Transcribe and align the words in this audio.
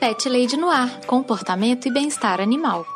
Pet 0.00 0.30
Lady 0.30 0.56
no 0.56 0.70
Ar 0.70 1.04
Comportamento 1.04 1.86
e 1.86 1.90
Bem-Estar 1.90 2.40
Animal. 2.40 2.86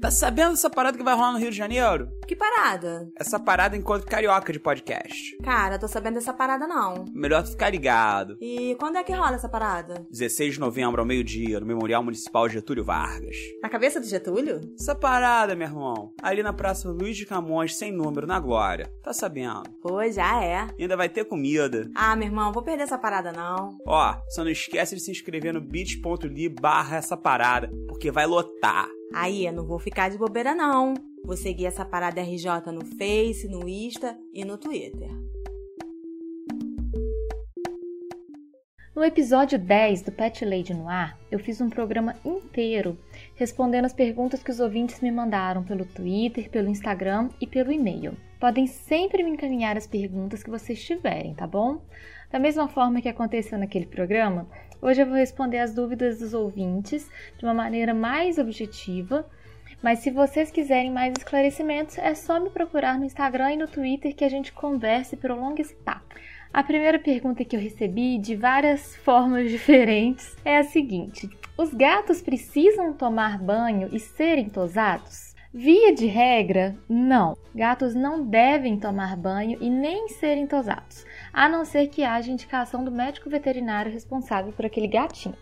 Tá 0.00 0.10
sabendo 0.10 0.52
dessa 0.52 0.70
parada 0.70 0.96
que 0.96 1.04
vai 1.04 1.14
rolar 1.14 1.32
no 1.32 1.38
Rio 1.38 1.50
de 1.50 1.56
Janeiro? 1.56 2.08
Que 2.26 2.34
parada? 2.34 3.10
Essa 3.18 3.38
parada 3.38 3.76
encontro 3.76 4.08
carioca 4.08 4.50
de 4.50 4.58
podcast. 4.58 5.36
Cara, 5.42 5.78
tô 5.78 5.86
sabendo 5.86 6.14
dessa 6.14 6.32
parada 6.32 6.66
não. 6.66 7.04
Melhor 7.12 7.42
tu 7.42 7.50
ficar 7.50 7.68
ligado. 7.68 8.38
E 8.40 8.74
quando 8.80 8.96
é 8.96 9.04
que 9.04 9.12
rola 9.12 9.34
essa 9.34 9.48
parada? 9.48 10.06
16 10.10 10.54
de 10.54 10.60
novembro 10.60 11.02
ao 11.02 11.06
meio-dia, 11.06 11.60
no 11.60 11.66
Memorial 11.66 12.02
Municipal 12.02 12.48
Getúlio 12.48 12.82
Vargas. 12.82 13.36
Na 13.62 13.68
cabeça 13.68 14.00
do 14.00 14.06
Getúlio? 14.06 14.60
Essa 14.78 14.94
parada, 14.94 15.54
meu 15.54 15.68
irmão, 15.68 16.14
ali 16.22 16.42
na 16.42 16.54
Praça 16.54 16.88
Luiz 16.88 17.18
de 17.18 17.26
Camões, 17.26 17.76
sem 17.76 17.92
número, 17.92 18.26
na 18.26 18.40
Glória. 18.40 18.90
Tá 19.02 19.12
sabendo? 19.12 19.64
Pô, 19.82 20.02
já 20.10 20.42
é. 20.42 20.66
E 20.78 20.82
ainda 20.82 20.96
vai 20.96 21.10
ter 21.10 21.26
comida. 21.26 21.90
Ah, 21.94 22.16
meu 22.16 22.26
irmão, 22.26 22.52
vou 22.52 22.62
perder 22.62 22.84
essa 22.84 22.96
parada 22.96 23.32
não. 23.32 23.76
Ó, 23.86 24.14
só 24.30 24.42
não 24.42 24.50
esquece 24.50 24.94
de 24.94 25.02
se 25.02 25.10
inscrever 25.10 25.52
no 25.52 25.60
bit.ly 25.60 26.48
barra 26.48 26.96
essa 26.96 27.18
parada, 27.18 27.70
porque 27.86 28.10
vai 28.10 28.24
lotar. 28.24 28.88
Aí, 29.12 29.46
eu 29.46 29.52
não 29.52 29.64
vou 29.64 29.78
ficar 29.78 30.08
de 30.08 30.16
bobeira 30.16 30.54
não. 30.54 30.94
Vou 31.24 31.36
seguir 31.36 31.66
essa 31.66 31.84
parada 31.84 32.22
RJ 32.22 32.72
no 32.72 32.84
Face, 32.84 33.48
no 33.48 33.68
Insta 33.68 34.16
e 34.32 34.44
no 34.44 34.56
Twitter. 34.56 35.10
No 38.94 39.04
episódio 39.04 39.58
10 39.58 40.02
do 40.02 40.12
Pet 40.12 40.44
Lady 40.44 40.74
no 40.74 40.88
Ar, 40.88 41.18
eu 41.30 41.38
fiz 41.38 41.60
um 41.60 41.70
programa 41.70 42.14
inteiro 42.24 42.98
respondendo 43.34 43.86
as 43.86 43.92
perguntas 43.92 44.42
que 44.42 44.50
os 44.50 44.60
ouvintes 44.60 45.00
me 45.00 45.10
mandaram 45.10 45.64
pelo 45.64 45.86
Twitter, 45.86 46.50
pelo 46.50 46.68
Instagram 46.68 47.30
e 47.40 47.46
pelo 47.46 47.72
e-mail. 47.72 48.16
Podem 48.38 48.66
sempre 48.66 49.22
me 49.22 49.30
encaminhar 49.30 49.76
as 49.76 49.86
perguntas 49.86 50.42
que 50.42 50.50
vocês 50.50 50.84
tiverem, 50.84 51.34
tá 51.34 51.46
bom? 51.46 51.82
Da 52.30 52.38
mesma 52.38 52.68
forma 52.68 53.00
que 53.00 53.08
aconteceu 53.08 53.58
naquele 53.58 53.86
programa, 53.86 54.48
hoje 54.80 55.02
eu 55.02 55.06
vou 55.06 55.16
responder 55.16 55.58
as 55.58 55.74
dúvidas 55.74 56.18
dos 56.18 56.34
ouvintes 56.34 57.10
de 57.38 57.44
uma 57.44 57.54
maneira 57.54 57.94
mais 57.94 58.38
objetiva. 58.38 59.26
Mas 59.82 60.00
se 60.00 60.10
vocês 60.10 60.50
quiserem 60.50 60.90
mais 60.90 61.14
esclarecimentos, 61.16 61.96
é 61.98 62.14
só 62.14 62.38
me 62.38 62.50
procurar 62.50 62.98
no 62.98 63.04
Instagram 63.04 63.52
e 63.52 63.56
no 63.56 63.66
Twitter 63.66 64.14
que 64.14 64.24
a 64.24 64.28
gente 64.28 64.52
converse 64.52 65.14
e 65.14 65.18
prolongue 65.18 65.62
esse 65.62 65.74
papo. 65.74 66.14
A 66.52 66.62
primeira 66.62 66.98
pergunta 66.98 67.44
que 67.44 67.54
eu 67.54 67.60
recebi 67.60 68.18
de 68.18 68.34
várias 68.34 68.96
formas 69.04 69.48
diferentes 69.50 70.36
é 70.44 70.58
a 70.58 70.64
seguinte: 70.64 71.30
Os 71.56 71.72
gatos 71.72 72.20
precisam 72.20 72.92
tomar 72.92 73.38
banho 73.38 73.88
e 73.92 74.00
serem 74.00 74.48
tosados? 74.48 75.29
Via 75.52 75.92
de 75.92 76.06
regra, 76.06 76.76
não. 76.88 77.36
Gatos 77.52 77.92
não 77.92 78.24
devem 78.24 78.78
tomar 78.78 79.16
banho 79.16 79.58
e 79.60 79.68
nem 79.68 80.06
serem 80.06 80.46
tosados, 80.46 81.04
a 81.32 81.48
não 81.48 81.64
ser 81.64 81.88
que 81.88 82.04
haja 82.04 82.30
indicação 82.30 82.84
do 82.84 82.92
médico 82.92 83.28
veterinário 83.28 83.90
responsável 83.90 84.52
por 84.52 84.64
aquele 84.64 84.86
gatinho. 84.86 85.34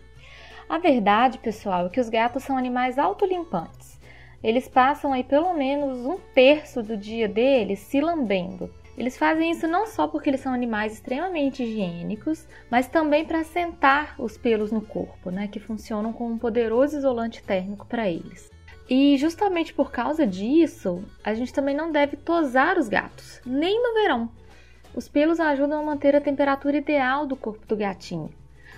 A 0.67 0.79
verdade, 0.79 1.37
pessoal, 1.37 1.85
é 1.85 1.89
que 1.89 1.99
os 1.99 2.09
gatos 2.09 2.41
são 2.41 2.57
animais 2.57 2.97
autolimpantes. 2.97 3.99
Eles 4.41 4.67
passam 4.67 5.13
aí 5.13 5.23
pelo 5.23 5.53
menos 5.53 6.03
um 6.03 6.17
terço 6.33 6.81
do 6.81 6.97
dia 6.97 7.29
deles 7.29 7.77
se 7.77 8.01
lambendo. 8.01 8.73
Eles 8.97 9.15
fazem 9.15 9.51
isso 9.51 9.67
não 9.67 9.85
só 9.85 10.07
porque 10.07 10.31
eles 10.31 10.41
são 10.41 10.51
animais 10.51 10.93
extremamente 10.93 11.61
higiênicos, 11.61 12.47
mas 12.67 12.87
também 12.87 13.25
para 13.25 13.43
sentar 13.43 14.15
os 14.17 14.39
pelos 14.39 14.71
no 14.71 14.81
corpo, 14.81 15.29
né, 15.29 15.47
que 15.47 15.59
funcionam 15.59 16.11
como 16.11 16.33
um 16.33 16.39
poderoso 16.39 16.97
isolante 16.97 17.43
térmico 17.43 17.85
para 17.85 18.09
eles. 18.09 18.49
E 18.89 19.15
justamente 19.17 19.71
por 19.73 19.91
causa 19.91 20.25
disso, 20.25 21.03
a 21.23 21.33
gente 21.35 21.53
também 21.53 21.75
não 21.75 21.91
deve 21.91 22.17
tosar 22.17 22.77
os 22.77 22.89
gatos, 22.89 23.39
nem 23.45 23.81
no 23.81 23.93
verão. 23.93 24.31
Os 24.95 25.07
pelos 25.07 25.39
ajudam 25.39 25.79
a 25.79 25.85
manter 25.85 26.15
a 26.15 26.21
temperatura 26.21 26.77
ideal 26.77 27.27
do 27.27 27.35
corpo 27.35 27.67
do 27.67 27.77
gatinho. 27.77 28.33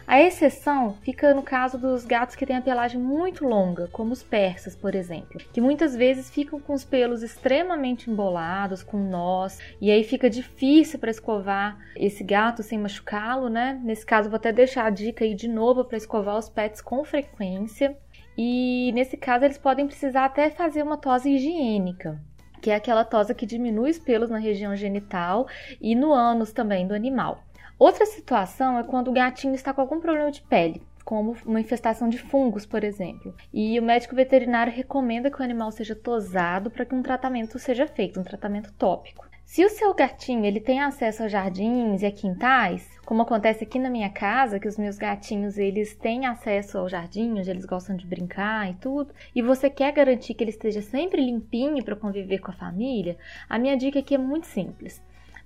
A 0.05 0.19
exceção 0.21 0.97
fica 1.03 1.33
no 1.33 1.41
caso 1.41 1.77
dos 1.77 2.03
gatos 2.03 2.35
que 2.35 2.45
têm 2.45 2.57
a 2.57 2.61
pelagem 2.61 2.99
muito 2.99 3.47
longa, 3.47 3.87
como 3.93 4.11
os 4.11 4.21
persas, 4.21 4.75
por 4.75 4.93
exemplo, 4.93 5.39
que 5.53 5.61
muitas 5.61 5.95
vezes 5.95 6.29
ficam 6.29 6.59
com 6.59 6.73
os 6.73 6.83
pelos 6.83 7.23
extremamente 7.23 8.11
embolados, 8.11 8.83
com 8.83 8.97
nós, 8.97 9.57
e 9.79 9.89
aí 9.89 10.03
fica 10.03 10.29
difícil 10.29 10.99
para 10.99 11.11
escovar 11.11 11.77
esse 11.95 12.25
gato 12.25 12.61
sem 12.61 12.77
machucá-lo, 12.77 13.47
né? 13.47 13.79
Nesse 13.81 14.05
caso, 14.05 14.29
vou 14.29 14.35
até 14.35 14.51
deixar 14.51 14.85
a 14.85 14.89
dica 14.89 15.23
aí 15.23 15.33
de 15.33 15.47
novo 15.47 15.85
para 15.85 15.97
escovar 15.97 16.37
os 16.37 16.49
pets 16.49 16.81
com 16.81 17.05
frequência. 17.05 17.95
E 18.37 18.91
nesse 18.93 19.17
caso, 19.17 19.45
eles 19.45 19.57
podem 19.57 19.87
precisar 19.87 20.25
até 20.25 20.49
fazer 20.49 20.83
uma 20.83 20.97
tosse 20.97 21.29
higiênica, 21.29 22.19
que 22.61 22.69
é 22.69 22.75
aquela 22.75 23.03
tosa 23.03 23.33
que 23.33 23.45
diminui 23.45 23.91
os 23.91 23.99
pelos 23.99 24.29
na 24.29 24.37
região 24.37 24.75
genital 24.75 25.47
e 25.79 25.95
no 25.95 26.13
ânus 26.13 26.51
também 26.51 26.87
do 26.87 26.93
animal. 26.93 27.43
Outra 27.77 28.05
situação 28.05 28.77
é 28.77 28.83
quando 28.83 29.07
o 29.07 29.13
gatinho 29.13 29.55
está 29.55 29.73
com 29.73 29.81
algum 29.81 29.99
problema 29.99 30.29
de 30.29 30.41
pele, 30.43 30.83
como 31.03 31.35
uma 31.45 31.59
infestação 31.59 32.07
de 32.07 32.19
fungos, 32.19 32.65
por 32.65 32.83
exemplo. 32.83 33.35
E 33.51 33.79
o 33.79 33.83
médico 33.83 34.15
veterinário 34.15 34.71
recomenda 34.71 35.31
que 35.31 35.41
o 35.41 35.43
animal 35.43 35.71
seja 35.71 35.95
tosado 35.95 36.69
para 36.69 36.85
que 36.85 36.93
um 36.93 37.01
tratamento 37.01 37.57
seja 37.57 37.87
feito, 37.87 38.19
um 38.19 38.23
tratamento 38.23 38.71
tópico. 38.73 39.30
Se 39.51 39.65
o 39.65 39.69
seu 39.69 39.93
gatinho 39.93 40.45
ele 40.45 40.61
tem 40.61 40.79
acesso 40.79 41.23
a 41.23 41.27
jardins 41.27 42.01
e 42.01 42.05
a 42.05 42.11
quintais, 42.11 42.89
como 43.05 43.23
acontece 43.23 43.65
aqui 43.65 43.77
na 43.77 43.89
minha 43.89 44.09
casa, 44.09 44.61
que 44.61 44.67
os 44.69 44.77
meus 44.77 44.97
gatinhos 44.97 45.57
eles 45.57 45.93
têm 45.93 46.25
acesso 46.25 46.77
aos 46.77 46.89
jardins, 46.89 47.49
eles 47.49 47.65
gostam 47.65 47.97
de 47.97 48.07
brincar 48.07 48.71
e 48.71 48.75
tudo, 48.75 49.13
e 49.35 49.41
você 49.41 49.69
quer 49.69 49.91
garantir 49.91 50.35
que 50.35 50.43
ele 50.45 50.51
esteja 50.51 50.81
sempre 50.81 51.21
limpinho 51.21 51.83
para 51.83 51.97
conviver 51.97 52.39
com 52.39 52.49
a 52.49 52.53
família, 52.53 53.17
a 53.49 53.59
minha 53.59 53.75
dica 53.75 53.99
aqui 53.99 54.15
é 54.15 54.17
muito 54.17 54.47
simples. 54.47 55.03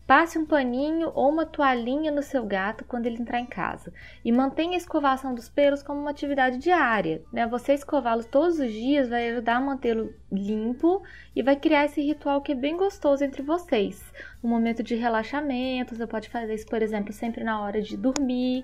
Passe 0.08 0.38
um 0.38 0.46
paninho 0.46 1.12
ou 1.16 1.30
uma 1.30 1.48
toalhinha 1.48 2.12
no 2.12 2.22
seu 2.22 2.46
gato 2.46 2.86
quando 2.86 3.08
ele 3.08 3.20
entrar 3.20 3.40
em 3.40 3.46
casa 3.48 3.92
e 4.24 4.32
mantenha 4.32 4.74
a 4.74 4.78
escovação 4.78 5.34
dos 5.34 5.50
pelos 5.50 5.82
como 5.82 6.00
uma 6.00 6.12
atividade 6.12 6.60
diária. 6.60 7.24
Né? 7.34 7.48
Você 7.48 7.74
escová-lo 7.74 8.24
todos 8.24 8.60
os 8.60 8.72
dias 8.72 9.10
vai 9.10 9.32
ajudar 9.32 9.56
a 9.56 9.62
mantê-lo 9.62 10.14
limpo 10.32 11.02
e 11.36 11.42
vai 11.42 11.56
criar 11.56 11.86
esse 11.86 12.02
ritual 12.02 12.42
que 12.42 12.52
é 12.52 12.56
bem 12.56 12.78
gostoso 12.78 13.24
entre 13.24 13.42
vocês. 13.42 14.04
Um 14.44 14.48
momento 14.48 14.84
de 14.84 14.94
relaxamento, 14.94 15.96
você 15.96 16.06
pode 16.06 16.30
fazer 16.30 16.54
isso, 16.54 16.68
por 16.68 16.84
exemplo, 16.84 17.12
sempre 17.12 17.44
na 17.44 17.60
hora 17.60 17.82
de 17.82 17.98
dormir. 17.98 18.64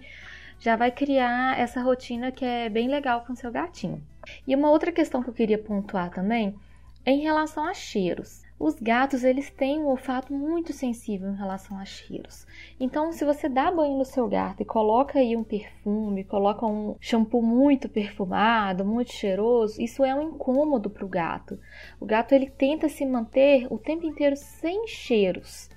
Já 0.59 0.75
vai 0.75 0.91
criar 0.91 1.59
essa 1.59 1.81
rotina 1.81 2.31
que 2.31 2.45
é 2.45 2.69
bem 2.69 2.87
legal 2.87 3.25
com 3.25 3.33
seu 3.33 3.51
gatinho. 3.51 3.99
E 4.47 4.55
uma 4.55 4.69
outra 4.69 4.91
questão 4.91 5.23
que 5.23 5.29
eu 5.31 5.33
queria 5.33 5.57
pontuar 5.57 6.11
também 6.11 6.55
é 7.03 7.11
em 7.11 7.21
relação 7.21 7.65
a 7.65 7.73
cheiros. 7.73 8.43
Os 8.63 8.75
gatos, 8.75 9.23
eles 9.23 9.49
têm 9.49 9.79
um 9.79 9.87
olfato 9.87 10.31
muito 10.31 10.71
sensível 10.71 11.31
em 11.31 11.35
relação 11.35 11.79
a 11.79 11.83
cheiros. 11.83 12.45
Então, 12.79 13.11
se 13.11 13.25
você 13.25 13.49
dá 13.49 13.71
banho 13.71 13.97
no 13.97 14.05
seu 14.05 14.27
gato 14.27 14.61
e 14.61 14.65
coloca 14.65 15.17
aí 15.17 15.35
um 15.35 15.43
perfume, 15.43 16.23
coloca 16.23 16.63
um 16.67 16.95
shampoo 16.99 17.41
muito 17.41 17.89
perfumado, 17.89 18.85
muito 18.85 19.13
cheiroso, 19.13 19.81
isso 19.81 20.03
é 20.03 20.13
um 20.13 20.21
incômodo 20.21 20.91
para 20.91 21.03
o 21.03 21.09
gato. 21.09 21.59
O 21.99 22.05
gato 22.05 22.35
ele 22.35 22.51
tenta 22.51 22.87
se 22.87 23.03
manter 23.03 23.65
o 23.73 23.79
tempo 23.79 24.05
inteiro 24.05 24.35
sem 24.35 24.87
cheiros. 24.87 25.67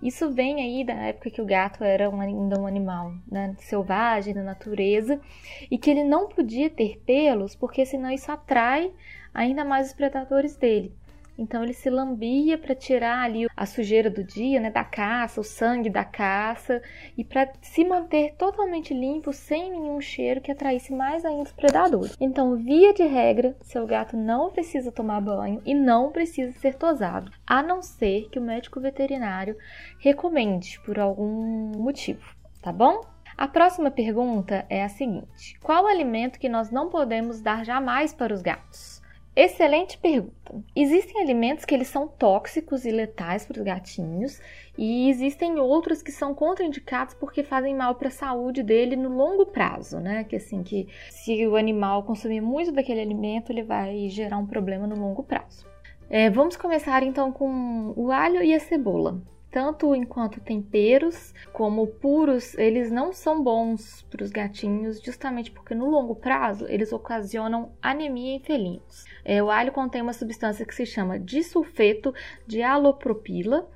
Isso 0.00 0.30
vem 0.30 0.62
aí 0.62 0.84
da 0.84 0.94
época 0.94 1.30
que 1.30 1.42
o 1.42 1.46
gato 1.46 1.82
era 1.82 2.08
um, 2.08 2.20
ainda 2.20 2.60
um 2.60 2.68
animal 2.68 3.14
né, 3.28 3.56
selvagem, 3.58 4.32
da 4.32 4.44
natureza, 4.44 5.20
e 5.68 5.76
que 5.76 5.90
ele 5.90 6.04
não 6.04 6.28
podia 6.28 6.70
ter 6.70 7.02
pelos, 7.04 7.56
porque 7.56 7.84
senão 7.84 8.12
isso 8.12 8.30
atrai 8.30 8.92
ainda 9.34 9.64
mais 9.64 9.88
os 9.88 9.92
predadores 9.92 10.54
dele. 10.56 10.94
Então 11.38 11.62
ele 11.62 11.72
se 11.72 11.88
lambia 11.88 12.58
para 12.58 12.74
tirar 12.74 13.22
ali 13.22 13.46
a 13.56 13.64
sujeira 13.64 14.10
do 14.10 14.24
dia, 14.24 14.58
né, 14.58 14.70
da 14.70 14.82
caça, 14.82 15.40
o 15.40 15.44
sangue 15.44 15.88
da 15.88 16.04
caça 16.04 16.82
e 17.16 17.22
para 17.22 17.48
se 17.62 17.84
manter 17.84 18.34
totalmente 18.34 18.92
limpo, 18.92 19.32
sem 19.32 19.70
nenhum 19.70 20.00
cheiro 20.00 20.40
que 20.40 20.50
atraísse 20.50 20.92
mais 20.92 21.24
ainda 21.24 21.44
os 21.44 21.52
predadores. 21.52 22.16
Então, 22.20 22.56
via 22.56 22.92
de 22.92 23.04
regra, 23.04 23.56
seu 23.62 23.86
gato 23.86 24.16
não 24.16 24.50
precisa 24.50 24.90
tomar 24.90 25.20
banho 25.20 25.62
e 25.64 25.74
não 25.74 26.10
precisa 26.10 26.52
ser 26.58 26.74
tosado, 26.74 27.30
a 27.46 27.62
não 27.62 27.80
ser 27.82 28.28
que 28.30 28.38
o 28.38 28.42
médico 28.42 28.80
veterinário 28.80 29.56
recomende 30.00 30.80
por 30.84 30.98
algum 30.98 31.70
motivo, 31.76 32.34
tá 32.60 32.72
bom? 32.72 33.00
A 33.36 33.46
próxima 33.46 33.88
pergunta 33.88 34.66
é 34.68 34.82
a 34.82 34.88
seguinte: 34.88 35.56
qual 35.62 35.86
alimento 35.86 36.40
que 36.40 36.48
nós 36.48 36.72
não 36.72 36.88
podemos 36.88 37.40
dar 37.40 37.64
jamais 37.64 38.12
para 38.12 38.34
os 38.34 38.42
gatos? 38.42 38.97
Excelente 39.40 39.96
pergunta. 39.98 40.52
Existem 40.74 41.22
alimentos 41.22 41.64
que 41.64 41.72
eles 41.72 41.86
são 41.86 42.08
tóxicos 42.08 42.84
e 42.84 42.90
letais 42.90 43.46
para 43.46 43.58
os 43.58 43.64
gatinhos 43.64 44.40
e 44.76 45.08
existem 45.08 45.60
outros 45.60 46.02
que 46.02 46.10
são 46.10 46.34
contraindicados 46.34 47.14
porque 47.14 47.44
fazem 47.44 47.72
mal 47.72 47.94
para 47.94 48.08
a 48.08 48.10
saúde 48.10 48.64
dele 48.64 48.96
no 48.96 49.08
longo 49.08 49.46
prazo, 49.46 50.00
né? 50.00 50.24
Que 50.24 50.34
assim 50.34 50.64
que 50.64 50.88
se 51.08 51.46
o 51.46 51.54
animal 51.54 52.02
consumir 52.02 52.40
muito 52.40 52.72
daquele 52.72 53.00
alimento, 53.00 53.52
ele 53.52 53.62
vai 53.62 54.08
gerar 54.08 54.38
um 54.38 54.46
problema 54.46 54.88
no 54.88 54.98
longo 54.98 55.22
prazo. 55.22 55.64
É, 56.10 56.28
vamos 56.28 56.56
começar 56.56 57.04
então 57.04 57.30
com 57.30 57.92
o 57.94 58.10
alho 58.10 58.42
e 58.42 58.52
a 58.52 58.58
cebola 58.58 59.22
tanto 59.50 59.94
enquanto 59.94 60.40
temperos 60.40 61.32
como 61.52 61.86
puros, 61.86 62.56
eles 62.58 62.90
não 62.90 63.12
são 63.12 63.42
bons 63.42 64.02
para 64.10 64.22
os 64.22 64.30
gatinhos, 64.30 65.00
justamente 65.00 65.50
porque 65.50 65.74
no 65.74 65.88
longo 65.88 66.14
prazo 66.14 66.66
eles 66.68 66.92
ocasionam 66.92 67.72
anemia 67.80 68.36
em 68.36 68.40
felinos. 68.40 69.04
É, 69.24 69.42
o 69.42 69.50
alho 69.50 69.72
contém 69.72 70.02
uma 70.02 70.12
substância 70.12 70.66
que 70.66 70.74
se 70.74 70.84
chama 70.84 71.18
disulfeto 71.18 72.14
de 72.46 72.62
alopropila 72.62 73.68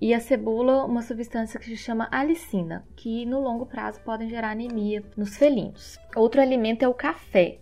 e 0.00 0.12
a 0.12 0.18
cebola 0.18 0.84
uma 0.84 1.00
substância 1.00 1.60
que 1.60 1.66
se 1.66 1.76
chama 1.76 2.08
alicina, 2.10 2.84
que 2.96 3.24
no 3.24 3.40
longo 3.40 3.66
prazo 3.66 4.00
podem 4.00 4.28
gerar 4.28 4.50
anemia 4.50 5.04
nos 5.16 5.36
felinos. 5.36 5.96
Outro 6.16 6.40
alimento 6.40 6.82
é 6.82 6.88
o 6.88 6.94
café. 6.94 7.60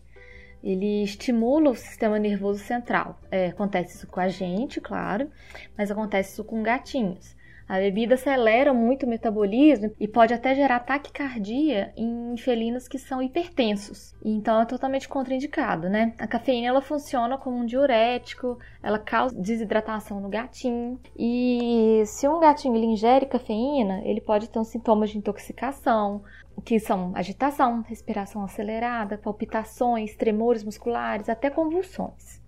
Ele 0.64 1.02
estimula 1.02 1.70
o 1.70 1.74
sistema 1.74 2.18
nervoso 2.18 2.60
central. 2.60 3.18
É, 3.30 3.48
acontece 3.48 3.96
isso 3.96 4.06
com 4.06 4.20
a 4.20 4.28
gente, 4.28 4.80
claro, 4.80 5.30
mas 5.76 5.90
acontece 5.90 6.32
isso 6.32 6.44
com 6.44 6.62
gatinhos. 6.62 7.36
A 7.70 7.78
bebida 7.78 8.16
acelera 8.16 8.74
muito 8.74 9.06
o 9.06 9.08
metabolismo 9.08 9.92
e 10.00 10.08
pode 10.08 10.34
até 10.34 10.56
gerar 10.56 10.80
taquicardia 10.80 11.92
em 11.96 12.36
felinos 12.36 12.88
que 12.88 12.98
são 12.98 13.22
hipertensos. 13.22 14.12
Então 14.24 14.60
é 14.60 14.64
totalmente 14.64 15.08
contraindicado, 15.08 15.88
né? 15.88 16.12
A 16.18 16.26
cafeína 16.26 16.66
ela 16.66 16.80
funciona 16.80 17.38
como 17.38 17.58
um 17.58 17.64
diurético, 17.64 18.58
ela 18.82 18.98
causa 18.98 19.40
desidratação 19.40 20.20
no 20.20 20.28
gatinho. 20.28 20.98
E 21.16 22.02
se 22.06 22.26
um 22.26 22.40
gatinho 22.40 22.74
ele 22.74 22.86
ingere 22.86 23.24
cafeína, 23.26 24.02
ele 24.04 24.20
pode 24.20 24.50
ter 24.50 24.64
sintomas 24.64 25.10
de 25.10 25.18
intoxicação, 25.18 26.24
que 26.64 26.80
são 26.80 27.12
agitação, 27.14 27.82
respiração 27.82 28.42
acelerada, 28.42 29.16
palpitações, 29.16 30.16
tremores 30.16 30.64
musculares, 30.64 31.28
até 31.28 31.48
convulsões. 31.48 32.40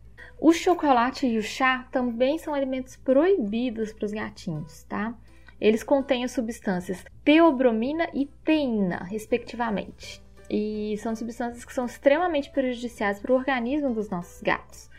O 0.45 0.53
chocolate 0.53 1.25
e 1.25 1.39
o 1.39 1.43
chá 1.43 1.87
também 1.93 2.37
são 2.37 2.53
alimentos 2.53 2.97
proibidos 2.97 3.93
para 3.93 4.07
os 4.07 4.11
gatinhos, 4.11 4.83
tá? 4.89 5.15
Eles 5.61 5.85
contêm 5.85 6.25
as 6.25 6.33
substâncias 6.33 7.05
teobromina 7.25 8.09
e 8.13 8.27
teína, 8.45 9.05
respectivamente. 9.05 10.21
E 10.51 10.97
são 10.99 11.15
substâncias 11.15 11.65
que 11.65 11.73
são 11.73 11.85
extremamente 11.85 12.51
prejudiciais 12.51 13.21
para 13.21 13.33
o 13.33 13.37
organismo 13.37 13.95
dos 13.95 14.11
nossos 14.11 14.43
gatos. 14.43 14.91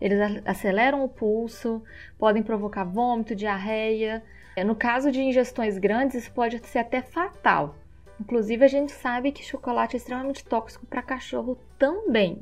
Eles 0.00 0.20
aceleram 0.44 1.02
o 1.02 1.08
pulso, 1.08 1.82
podem 2.16 2.44
provocar 2.44 2.84
vômito, 2.84 3.34
diarreia. 3.34 4.22
No 4.64 4.76
caso 4.76 5.10
de 5.10 5.20
ingestões 5.20 5.78
grandes, 5.78 6.14
isso 6.14 6.30
pode 6.30 6.64
ser 6.68 6.78
até 6.78 7.02
fatal. 7.02 7.74
Inclusive, 8.20 8.64
a 8.64 8.68
gente 8.68 8.92
sabe 8.92 9.32
que 9.32 9.42
chocolate 9.42 9.96
é 9.96 9.98
extremamente 9.98 10.44
tóxico 10.44 10.86
para 10.86 11.02
cachorro 11.02 11.58
também. 11.76 12.40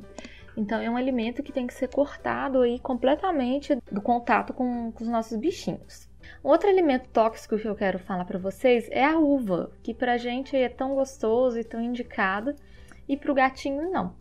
Então 0.55 0.81
é 0.81 0.89
um 0.89 0.97
alimento 0.97 1.43
que 1.43 1.51
tem 1.51 1.65
que 1.65 1.73
ser 1.73 1.87
cortado 1.87 2.61
aí 2.61 2.79
completamente 2.79 3.75
do 3.91 4.01
contato 4.01 4.53
com, 4.53 4.91
com 4.91 5.03
os 5.03 5.09
nossos 5.09 5.37
bichinhos. 5.37 6.09
Outro 6.43 6.69
alimento 6.69 7.09
tóxico 7.09 7.57
que 7.57 7.67
eu 7.67 7.75
quero 7.75 7.99
falar 7.99 8.25
para 8.25 8.39
vocês 8.39 8.87
é 8.91 9.03
a 9.03 9.17
uva, 9.17 9.71
que 9.81 9.93
pra 9.93 10.17
gente 10.17 10.55
é 10.55 10.69
tão 10.69 10.95
gostoso 10.95 11.59
e 11.59 11.63
tão 11.63 11.81
indicado 11.81 12.55
e 13.07 13.15
pro 13.15 13.33
gatinho 13.33 13.89
não. 13.91 14.15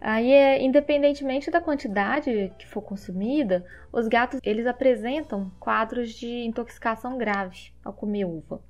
Aí, 0.00 0.30
é, 0.30 0.62
independentemente 0.62 1.50
da 1.50 1.60
quantidade 1.60 2.52
que 2.58 2.66
for 2.66 2.82
consumida, 2.82 3.64
os 3.90 4.06
gatos 4.06 4.40
eles 4.42 4.66
apresentam 4.66 5.50
quadros 5.58 6.10
de 6.12 6.44
intoxicação 6.44 7.16
grave 7.16 7.72
ao 7.82 7.92
comer 7.92 8.26
uva. 8.26 8.62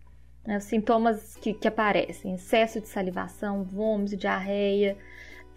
Né? 0.47 0.57
Os 0.57 0.65
sintomas 0.65 1.37
que, 1.37 1.53
que 1.53 1.67
aparecem: 1.67 2.35
excesso 2.35 2.81
de 2.81 2.89
salivação, 2.89 3.65
vômito, 3.65 4.17
diarreia, 4.17 4.97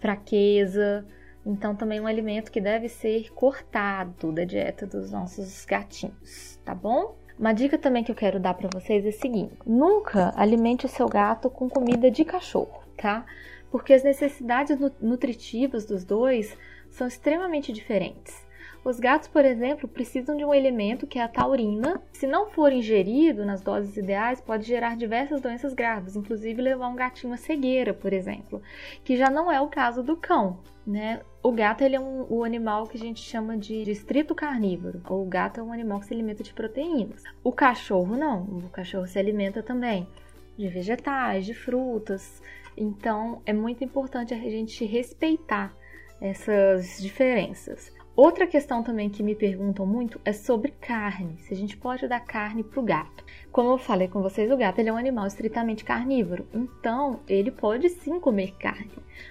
fraqueza, 0.00 1.06
então, 1.44 1.74
também 1.74 2.00
um 2.00 2.06
alimento 2.06 2.50
que 2.50 2.60
deve 2.60 2.88
ser 2.88 3.30
cortado 3.32 4.30
da 4.30 4.44
dieta 4.44 4.86
dos 4.86 5.10
nossos 5.10 5.64
gatinhos, 5.64 6.58
tá 6.64 6.74
bom? 6.74 7.16
Uma 7.38 7.54
dica 7.54 7.78
também 7.78 8.04
que 8.04 8.12
eu 8.12 8.16
quero 8.16 8.38
dar 8.38 8.52
para 8.52 8.68
vocês 8.70 9.04
é 9.06 9.08
a 9.08 9.12
seguinte: 9.12 9.54
nunca 9.64 10.32
alimente 10.36 10.84
o 10.84 10.88
seu 10.88 11.08
gato 11.08 11.48
com 11.48 11.70
comida 11.70 12.10
de 12.10 12.24
cachorro, 12.24 12.82
tá? 12.96 13.24
Porque 13.70 13.94
as 13.94 14.02
necessidades 14.02 14.78
nutritivas 15.00 15.86
dos 15.86 16.04
dois 16.04 16.54
são 16.90 17.06
extremamente 17.06 17.72
diferentes. 17.72 18.49
Os 18.82 18.98
gatos, 18.98 19.28
por 19.28 19.44
exemplo, 19.44 19.86
precisam 19.86 20.36
de 20.36 20.44
um 20.44 20.54
elemento 20.54 21.06
que 21.06 21.18
é 21.18 21.22
a 21.22 21.28
taurina. 21.28 22.00
Se 22.12 22.26
não 22.26 22.50
for 22.50 22.72
ingerido 22.72 23.44
nas 23.44 23.60
doses 23.60 23.96
ideais, 23.96 24.40
pode 24.40 24.64
gerar 24.64 24.96
diversas 24.96 25.40
doenças 25.40 25.74
graves, 25.74 26.16
inclusive 26.16 26.62
levar 26.62 26.88
um 26.88 26.96
gatinho 26.96 27.34
à 27.34 27.36
cegueira, 27.36 27.92
por 27.92 28.12
exemplo, 28.12 28.62
que 29.04 29.16
já 29.16 29.28
não 29.28 29.52
é 29.52 29.60
o 29.60 29.68
caso 29.68 30.02
do 30.02 30.16
cão. 30.16 30.58
Né? 30.86 31.20
O 31.42 31.52
gato 31.52 31.82
ele 31.82 31.94
é 31.94 32.00
um, 32.00 32.26
o 32.30 32.42
animal 32.42 32.86
que 32.86 32.96
a 32.96 33.00
gente 33.00 33.20
chama 33.20 33.56
de 33.56 33.84
distrito 33.84 34.34
carnívoro. 34.34 35.02
O 35.08 35.24
gato 35.26 35.60
é 35.60 35.62
um 35.62 35.72
animal 35.72 36.00
que 36.00 36.06
se 36.06 36.14
alimenta 36.14 36.42
de 36.42 36.54
proteínas. 36.54 37.22
O 37.44 37.52
cachorro 37.52 38.16
não. 38.16 38.44
O 38.44 38.68
cachorro 38.70 39.06
se 39.06 39.18
alimenta 39.18 39.62
também 39.62 40.08
de 40.56 40.68
vegetais, 40.68 41.44
de 41.44 41.52
frutas. 41.52 42.42
Então 42.76 43.42
é 43.44 43.52
muito 43.52 43.84
importante 43.84 44.32
a 44.32 44.38
gente 44.38 44.86
respeitar 44.86 45.74
essas 46.20 46.98
diferenças. 47.00 47.92
Outra 48.16 48.46
questão 48.46 48.82
também 48.82 49.08
que 49.08 49.22
me 49.22 49.34
perguntam 49.34 49.86
muito 49.86 50.20
é 50.24 50.32
sobre 50.32 50.72
carne, 50.72 51.38
se 51.38 51.54
a 51.54 51.56
gente 51.56 51.76
pode 51.76 52.06
dar 52.08 52.20
carne 52.20 52.62
para 52.62 52.80
o 52.80 52.82
gato. 52.82 53.24
Como 53.52 53.70
eu 53.70 53.78
falei 53.78 54.08
com 54.08 54.20
vocês, 54.20 54.50
o 54.50 54.56
gato 54.56 54.78
ele 54.78 54.88
é 54.88 54.92
um 54.92 54.96
animal 54.96 55.26
estritamente 55.26 55.84
carnívoro, 55.84 56.46
então 56.52 57.20
ele 57.28 57.50
pode 57.50 57.88
sim 57.88 58.18
comer 58.18 58.52
carne. 58.58 58.90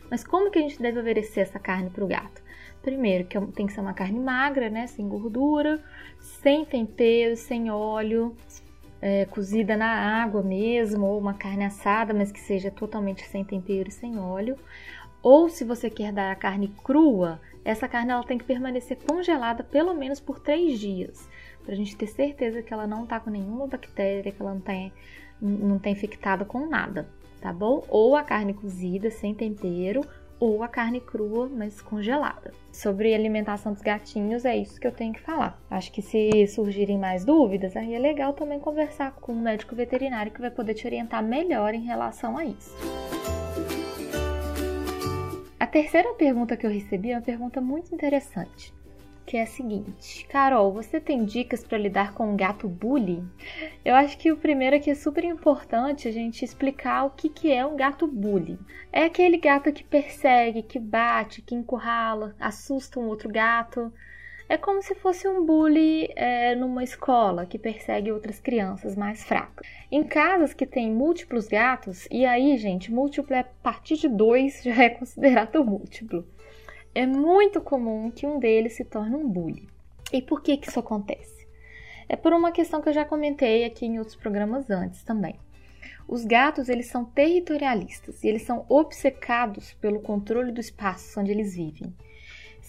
Mas 0.10 0.24
como 0.24 0.50
que 0.50 0.58
a 0.58 0.62
gente 0.62 0.82
deve 0.82 1.00
oferecer 1.00 1.42
essa 1.42 1.60
carne 1.60 1.90
para 1.90 2.04
o 2.04 2.08
gato? 2.08 2.42
Primeiro, 2.82 3.26
que 3.26 3.38
é 3.38 3.42
tem 3.54 3.68
que 3.68 3.74
ser 3.74 3.82
uma 3.82 3.94
carne 3.94 4.20
magra, 4.20 4.70
né, 4.70 4.88
sem 4.88 5.08
gordura, 5.08 5.84
sem 6.20 6.64
tempero, 6.64 7.36
sem 7.36 7.70
óleo, 7.70 8.36
é, 9.02 9.26
cozida 9.26 9.76
na 9.76 10.24
água 10.24 10.42
mesmo, 10.42 11.06
ou 11.06 11.20
uma 11.20 11.34
carne 11.34 11.66
assada, 11.66 12.14
mas 12.14 12.32
que 12.32 12.40
seja 12.40 12.72
totalmente 12.72 13.26
sem 13.28 13.44
tempero 13.44 13.90
e 13.90 13.92
sem 13.92 14.18
óleo. 14.18 14.58
Ou 15.22 15.50
se 15.50 15.66
você 15.66 15.90
quer 15.90 16.14
dar 16.14 16.32
a 16.32 16.36
carne 16.36 16.74
crua, 16.84 17.42
essa 17.64 17.88
carne 17.88 18.12
ela 18.12 18.24
tem 18.24 18.38
que 18.38 18.46
permanecer 18.46 18.98
congelada 19.06 19.64
pelo 19.64 19.94
menos 19.94 20.20
por 20.20 20.40
três 20.40 20.80
dias, 20.80 21.28
para 21.64 21.74
a 21.74 21.78
gente 21.78 21.96
ter 21.96 22.08
certeza 22.08 22.62
que 22.62 22.74
ela 22.74 22.88
não 22.88 23.04
está 23.04 23.20
com 23.20 23.30
nenhuma 23.30 23.68
bactéria, 23.68 24.32
que 24.32 24.42
ela 24.42 24.52
não 24.52 24.60
está 24.60 24.74
não 25.42 25.80
tá 25.80 25.90
infectada 25.90 26.44
com 26.44 26.68
nada, 26.68 27.08
tá 27.40 27.54
bom? 27.54 27.84
Ou 27.88 28.16
a 28.16 28.24
carne 28.24 28.54
cozida 28.54 29.10
sem 29.10 29.34
tempero, 29.34 30.02
ou 30.40 30.64
a 30.64 30.68
carne 30.68 31.02
crua, 31.02 31.50
mas 31.50 31.82
congelada. 31.82 32.54
Sobre 32.72 33.14
alimentação 33.14 33.74
dos 33.74 33.82
gatinhos, 33.82 34.46
é 34.46 34.56
isso 34.56 34.80
que 34.80 34.88
eu 34.88 34.92
tenho 34.92 35.14
que 35.14 35.22
falar. 35.22 35.60
Acho 35.70 35.92
que 35.92 36.02
se 36.02 36.48
surgirem 36.48 36.98
mais 36.98 37.26
dúvidas, 37.26 37.76
aí 37.76 37.94
é 37.94 38.00
legal 38.00 38.34
também 38.34 38.60
conversar 38.60 39.12
com 39.12 39.34
um 39.34 39.42
médico 39.42 39.76
veterinário 39.76 40.32
que 40.32 40.42
vai 40.42 40.52
poder 40.52 40.74
te 40.74 40.88
orientar 40.88 41.24
melhor 41.24 41.74
em 41.74 41.84
relação 41.84 42.38
a 42.38 42.46
isso. 42.46 42.76
A 45.70 45.72
terceira 45.72 46.16
pergunta 46.16 46.58
que 46.58 46.66
eu 46.66 46.72
recebi 46.72 47.12
é 47.12 47.16
uma 47.16 47.22
pergunta 47.22 47.62
muito 47.62 47.94
interessante, 47.94 48.74
que 49.24 49.38
é 49.38 49.44
a 49.44 49.46
seguinte: 49.46 50.26
Carol, 50.26 50.74
você 50.74 51.00
tem 51.00 51.24
dicas 51.24 51.64
para 51.64 51.78
lidar 51.78 52.16
com 52.16 52.34
um 52.34 52.36
gato 52.36 52.68
bully? 52.68 53.24
Eu 53.86 53.94
acho 53.94 54.18
que 54.18 54.32
o 54.32 54.38
primeiro 54.38 54.76
aqui 54.76 54.90
é 54.90 54.96
super 54.96 55.24
importante 55.24 56.08
a 56.08 56.12
gente 56.12 56.44
explicar 56.44 57.04
o 57.04 57.12
que, 57.12 57.30
que 57.30 57.52
é 57.52 57.64
um 57.64 57.78
gato 57.78 58.08
bully. 58.08 58.58
É 58.92 59.04
aquele 59.04 59.38
gato 59.38 59.72
que 59.72 59.84
persegue, 59.84 60.64
que 60.64 60.80
bate, 60.80 61.44
que 61.44 61.54
encurrala, 61.54 62.36
assusta 62.40 63.00
um 63.00 63.06
outro 63.06 63.30
gato. 63.30 63.94
É 64.50 64.58
como 64.58 64.82
se 64.82 64.96
fosse 64.96 65.28
um 65.28 65.46
bully 65.46 66.10
é, 66.16 66.56
numa 66.56 66.84
escola 66.84 67.46
que 67.46 67.60
persegue 67.60 68.12
outras 68.12 68.40
crianças 68.40 68.96
mais 68.96 69.24
fracas. 69.24 69.68
Em 69.92 70.04
casas 70.04 70.56
que 70.56 70.66
tem 70.66 70.92
múltiplos 70.92 71.48
gatos, 71.48 72.08
e 72.10 72.26
aí, 72.26 72.58
gente, 72.58 72.92
múltiplo 72.92 73.36
é 73.36 73.42
a 73.42 73.44
partir 73.44 73.96
de 73.98 74.10
dois 74.10 74.62
já 74.66 74.86
é 74.86 74.90
considerado 74.90 75.64
múltiplo. 75.64 76.26
É 76.96 77.06
muito 77.06 77.62
comum 77.62 78.10
que 78.10 78.26
um 78.26 78.40
deles 78.40 78.74
se 78.74 78.84
torne 78.84 79.16
um 79.16 79.30
bully. 79.30 79.70
E 80.12 80.20
por 80.20 80.42
que, 80.42 80.58
que 80.58 80.68
isso 80.68 80.80
acontece? 80.80 81.48
É 82.10 82.16
por 82.16 82.34
uma 82.34 82.52
questão 82.52 82.82
que 82.82 82.90
eu 82.90 82.94
já 82.94 83.06
comentei 83.06 83.66
aqui 83.66 83.86
em 83.86 84.00
outros 84.00 84.16
programas 84.16 84.68
antes 84.72 85.04
também. 85.04 85.40
Os 86.08 86.26
gatos, 86.26 86.70
eles 86.70 86.88
são 86.88 87.06
territorialistas 87.06 88.24
e 88.24 88.28
eles 88.28 88.42
são 88.42 88.66
obcecados 88.68 89.74
pelo 89.74 90.02
controle 90.02 90.52
do 90.52 90.60
espaço 90.60 91.20
onde 91.20 91.32
eles 91.32 91.56
vivem. 91.56 91.94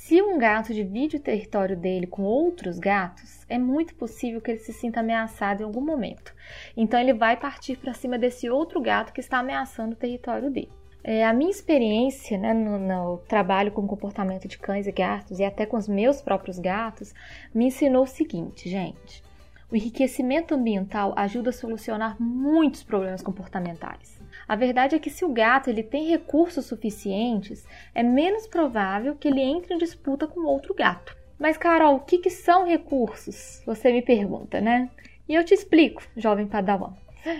Se 0.00 0.21
um 0.23 0.38
gato 0.38 0.73
divide 0.73 1.19
o 1.19 1.21
território 1.21 1.76
dele 1.76 2.07
com 2.07 2.23
outros 2.23 2.78
gatos, 2.78 3.45
é 3.50 3.59
muito 3.59 3.95
possível 3.95 4.40
que 4.40 4.50
ele 4.50 4.59
se 4.59 4.73
sinta 4.73 5.00
ameaçado 5.00 5.61
em 5.61 5.64
algum 5.64 5.83
momento. 5.83 6.35
Então 6.75 6.99
ele 6.99 7.12
vai 7.12 7.37
partir 7.37 7.76
para 7.76 7.92
cima 7.92 8.19
desse 8.19 8.49
outro 8.49 8.80
gato 8.80 9.12
que 9.12 9.21
está 9.21 9.38
ameaçando 9.38 9.92
o 9.92 9.99
território 9.99 10.50
dele. 10.50 10.73
É, 11.04 11.25
a 11.26 11.35
minha 11.35 11.50
experiência 11.50 12.38
né, 12.38 12.54
no, 12.54 12.78
no, 12.78 13.19
trabalho 13.28 13.73
com 13.73 13.87
comportamento 13.87 14.49
de 14.49 14.57
cães 14.59 14.87
e 14.87 14.92
gatos 14.92 15.38
e 15.38 15.45
até 15.45 15.66
com 15.66 15.76
os 15.76 15.87
meus 15.87 16.23
próprios 16.23 16.59
gatos 16.59 17.14
me 17.54 17.66
ensinou 17.66 18.04
o 18.04 18.09
seguinte, 18.09 18.71
gente. 18.71 19.23
O 19.71 19.76
enriquecimento 19.76 20.54
ambiental 20.54 21.12
ajuda 21.14 21.50
a 21.50 21.52
solucionar 21.52 22.16
muitos 22.19 22.83
problemas 22.83 23.23
comportamentais. 23.23 24.20
A 24.50 24.57
verdade 24.57 24.97
é 24.97 24.99
que 24.99 25.11
se 25.11 25.25
o 25.25 25.28
gato 25.28 25.71
ele 25.71 25.80
tem 25.80 26.09
recursos 26.09 26.66
suficientes, 26.66 27.64
é 27.95 28.02
menos 28.02 28.49
provável 28.49 29.14
que 29.14 29.28
ele 29.28 29.40
entre 29.40 29.73
em 29.73 29.78
disputa 29.78 30.26
com 30.26 30.40
outro 30.40 30.75
gato. 30.75 31.16
Mas, 31.38 31.57
Carol, 31.57 31.95
o 31.95 32.00
que, 32.00 32.19
que 32.19 32.30
são 32.30 32.66
recursos? 32.66 33.62
Você 33.64 33.92
me 33.92 34.02
pergunta, 34.02 34.61
né? 34.61 34.90
E 35.28 35.37
eu 35.37 35.45
te 35.45 35.54
explico, 35.54 36.02
jovem 36.16 36.49
padawan. 36.49 36.95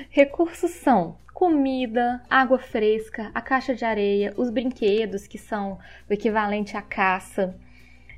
Recursos 0.09 0.71
são 0.71 1.17
comida, 1.35 2.23
água 2.31 2.61
fresca, 2.61 3.33
a 3.35 3.41
caixa 3.41 3.75
de 3.75 3.85
areia, 3.85 4.33
os 4.37 4.49
brinquedos, 4.49 5.27
que 5.27 5.37
são 5.37 5.81
o 6.09 6.13
equivalente 6.13 6.77
à 6.77 6.83
caça, 6.83 7.59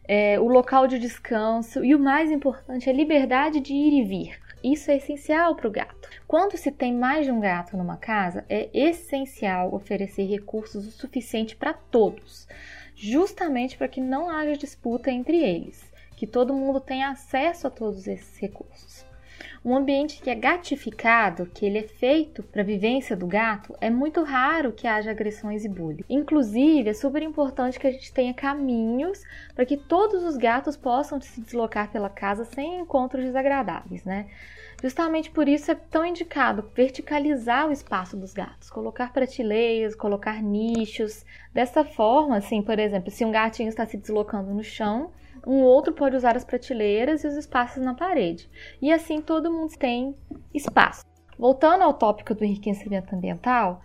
é, 0.06 0.38
o 0.38 0.48
local 0.48 0.86
de 0.86 0.98
descanso 0.98 1.82
e 1.82 1.94
o 1.94 1.98
mais 1.98 2.30
importante, 2.30 2.90
a 2.90 2.92
liberdade 2.92 3.58
de 3.58 3.72
ir 3.72 4.02
e 4.02 4.04
vir. 4.04 4.51
Isso 4.62 4.90
é 4.90 4.96
essencial 4.96 5.56
para 5.56 5.66
o 5.66 5.70
gato. 5.70 6.08
Quando 6.26 6.56
se 6.56 6.70
tem 6.70 6.94
mais 6.94 7.26
de 7.26 7.32
um 7.32 7.40
gato 7.40 7.76
numa 7.76 7.96
casa, 7.96 8.44
é 8.48 8.70
essencial 8.72 9.74
oferecer 9.74 10.24
recursos 10.24 10.86
o 10.86 10.90
suficiente 10.92 11.56
para 11.56 11.72
todos, 11.72 12.46
justamente 12.94 13.76
para 13.76 13.88
que 13.88 14.00
não 14.00 14.30
haja 14.30 14.56
disputa 14.56 15.10
entre 15.10 15.42
eles, 15.42 15.82
que 16.16 16.26
todo 16.26 16.54
mundo 16.54 16.80
tenha 16.80 17.10
acesso 17.10 17.66
a 17.66 17.70
todos 17.70 18.06
esses 18.06 18.38
recursos. 18.38 19.11
Um 19.64 19.76
ambiente 19.76 20.20
que 20.20 20.28
é 20.28 20.34
gatificado, 20.34 21.46
que 21.46 21.64
ele 21.64 21.78
é 21.78 21.82
feito 21.84 22.42
para 22.42 22.62
a 22.62 22.64
vivência 22.64 23.16
do 23.16 23.28
gato, 23.28 23.76
é 23.80 23.88
muito 23.88 24.22
raro 24.24 24.72
que 24.72 24.88
haja 24.88 25.12
agressões 25.12 25.64
e 25.64 25.68
bullying. 25.68 26.04
Inclusive, 26.10 26.90
é 26.90 26.94
super 26.94 27.22
importante 27.22 27.78
que 27.78 27.86
a 27.86 27.92
gente 27.92 28.12
tenha 28.12 28.34
caminhos 28.34 29.22
para 29.54 29.64
que 29.64 29.76
todos 29.76 30.24
os 30.24 30.36
gatos 30.36 30.76
possam 30.76 31.20
se 31.20 31.40
deslocar 31.40 31.92
pela 31.92 32.10
casa 32.10 32.44
sem 32.44 32.80
encontros 32.80 33.24
desagradáveis, 33.24 34.02
né? 34.04 34.26
Justamente 34.82 35.30
por 35.30 35.48
isso 35.48 35.70
é 35.70 35.76
tão 35.76 36.04
indicado 36.04 36.68
verticalizar 36.74 37.68
o 37.68 37.72
espaço 37.72 38.16
dos 38.16 38.32
gatos, 38.32 38.68
colocar 38.68 39.12
prateleiras, 39.12 39.94
colocar 39.94 40.42
nichos. 40.42 41.24
Dessa 41.54 41.84
forma, 41.84 42.36
assim, 42.36 42.62
por 42.62 42.80
exemplo, 42.80 43.12
se 43.12 43.24
um 43.24 43.30
gatinho 43.30 43.68
está 43.68 43.86
se 43.86 43.96
deslocando 43.96 44.52
no 44.52 44.64
chão, 44.64 45.12
um 45.46 45.62
outro 45.62 45.92
pode 45.92 46.16
usar 46.16 46.36
as 46.36 46.44
prateleiras 46.44 47.24
e 47.24 47.26
os 47.26 47.36
espaços 47.36 47.82
na 47.82 47.94
parede. 47.94 48.48
E 48.80 48.92
assim 48.92 49.20
todo 49.20 49.52
mundo 49.52 49.76
tem 49.76 50.14
espaço. 50.54 51.04
Voltando 51.38 51.82
ao 51.82 51.94
tópico 51.94 52.34
do 52.34 52.44
enriquecimento 52.44 53.14
ambiental, 53.14 53.82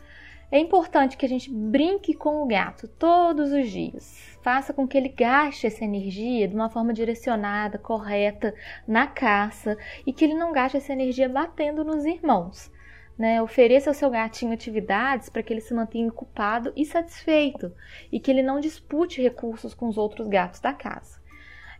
é 0.49 0.59
importante 0.59 1.17
que 1.17 1.25
a 1.25 1.29
gente 1.29 1.51
brinque 1.51 2.13
com 2.13 2.41
o 2.41 2.47
gato 2.47 2.87
todos 2.87 3.51
os 3.51 3.69
dias. 3.69 4.37
Faça 4.41 4.73
com 4.73 4.87
que 4.87 4.97
ele 4.97 5.09
gaste 5.09 5.67
essa 5.67 5.83
energia 5.83 6.47
de 6.47 6.55
uma 6.55 6.69
forma 6.69 6.93
direcionada, 6.93 7.77
correta, 7.77 8.53
na 8.87 9.07
caça 9.07 9.77
e 10.05 10.13
que 10.13 10.23
ele 10.23 10.35
não 10.35 10.53
gaste 10.53 10.77
essa 10.77 10.93
energia 10.93 11.27
batendo 11.27 11.83
nos 11.83 12.05
irmãos. 12.05 12.71
Né? 13.17 13.41
Ofereça 13.41 13.89
ao 13.89 13.93
seu 13.93 14.09
gatinho 14.09 14.53
atividades 14.53 15.27
para 15.27 15.43
que 15.43 15.51
ele 15.51 15.59
se 15.59 15.73
mantenha 15.73 16.07
ocupado 16.07 16.71
e 16.77 16.85
satisfeito 16.85 17.73
e 18.11 18.19
que 18.19 18.31
ele 18.31 18.43
não 18.43 18.59
dispute 18.59 19.21
recursos 19.21 19.73
com 19.73 19.87
os 19.89 19.97
outros 19.97 20.27
gatos 20.27 20.61
da 20.61 20.71
casa. 20.71 21.16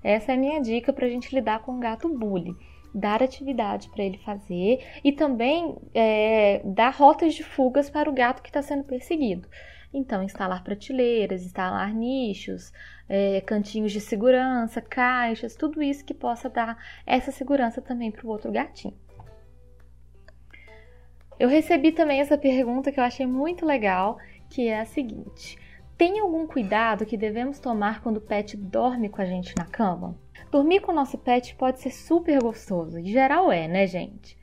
Essa 0.04 0.32
é 0.32 0.36
a 0.36 0.38
minha 0.38 0.62
dica 0.62 0.94
para 0.94 1.06
a 1.06 1.10
gente 1.10 1.34
lidar 1.34 1.60
com 1.60 1.76
o 1.76 1.80
gato 1.80 2.10
bully. 2.10 2.56
Dar 2.94 3.22
atividade 3.22 3.90
para 3.90 4.04
ele 4.04 4.18
fazer 4.20 4.84
e 5.04 5.12
também 5.12 5.76
é, 5.94 6.62
dar 6.64 6.94
rotas 6.94 7.34
de 7.34 7.44
fugas 7.44 7.90
para 7.90 8.10
o 8.10 8.14
gato 8.14 8.42
que 8.42 8.50
está 8.50 8.62
sendo 8.62 8.84
perseguido. 8.84 9.48
Então, 9.94 10.22
instalar 10.24 10.64
prateleiras, 10.64 11.44
instalar 11.44 11.94
nichos, 11.94 12.72
é, 13.08 13.42
cantinhos 13.42 13.92
de 13.92 14.02
segurança, 14.02 14.82
caixas, 14.82 15.56
tudo 15.56 15.82
isso 15.82 16.04
que 16.04 16.14
possa 16.14 16.50
dar 16.50 16.78
essa 17.06 17.32
segurança 17.32 17.82
também 17.82 18.12
para 18.12 18.26
o 18.26 18.30
outro 18.30 18.52
gatinho. 18.52 18.98
Eu 21.40 21.48
recebi 21.48 21.92
também 21.92 22.20
essa 22.20 22.38
pergunta 22.38 22.92
que 22.92 23.00
eu 23.00 23.04
achei 23.04 23.26
muito 23.26 23.66
legal, 23.66 24.18
que 24.50 24.68
é 24.68 24.80
a 24.80 24.86
seguinte: 24.86 25.58
tem 25.98 26.20
algum 26.20 26.46
cuidado 26.46 27.06
que 27.06 27.18
devemos 27.18 27.58
tomar 27.58 28.04
quando 28.04 28.18
o 28.18 28.22
pet 28.22 28.56
dorme 28.56 29.10
com 29.10 29.20
a 29.20 29.26
gente 29.26 29.56
na 29.58 29.66
cama? 29.66 30.16
Dormir 30.52 30.82
com 30.82 30.92
o 30.92 30.96
nosso 30.96 31.18
pet 31.18 31.56
pode 31.56 31.80
ser 31.80 31.90
super 31.90 32.40
gostoso, 32.40 33.00
em 33.00 33.06
geral 33.06 33.52
é, 33.52 33.68
né, 33.68 33.88
gente? 33.88 34.38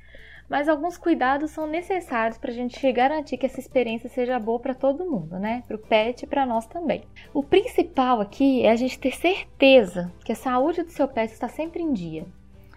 Mas 0.48 0.68
alguns 0.68 0.98
cuidados 0.98 1.52
são 1.52 1.66
necessários 1.66 2.36
para 2.38 2.50
a 2.50 2.54
gente 2.54 2.92
garantir 2.92 3.38
que 3.38 3.46
essa 3.46 3.60
experiência 3.60 4.10
seja 4.10 4.38
boa 4.38 4.58
para 4.58 4.74
todo 4.74 5.08
mundo, 5.08 5.38
né? 5.38 5.62
Para 5.66 5.76
o 5.76 5.78
pet 5.78 6.24
e 6.24 6.26
para 6.26 6.44
nós 6.44 6.66
também. 6.66 7.04
O 7.32 7.42
principal 7.42 8.20
aqui 8.20 8.62
é 8.64 8.70
a 8.70 8.76
gente 8.76 8.98
ter 8.98 9.14
certeza 9.14 10.12
que 10.24 10.32
a 10.32 10.36
saúde 10.36 10.82
do 10.82 10.90
seu 10.90 11.06
pet 11.06 11.32
está 11.32 11.48
sempre 11.48 11.82
em 11.82 11.92
dia. 11.92 12.26